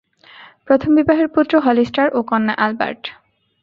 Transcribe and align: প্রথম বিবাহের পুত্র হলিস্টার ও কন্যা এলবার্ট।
প্রথম 0.67 0.91
বিবাহের 0.97 1.27
পুত্র 1.35 1.53
হলিস্টার 1.59 2.07
ও 2.13 2.19
কন্যা 2.21 2.55
এলবার্ট। 2.65 3.03